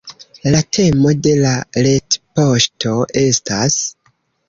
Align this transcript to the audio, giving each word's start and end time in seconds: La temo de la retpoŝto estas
La 0.55 0.61
temo 0.77 1.11
de 1.27 1.35
la 1.43 1.53
retpoŝto 1.89 2.99
estas 3.25 3.83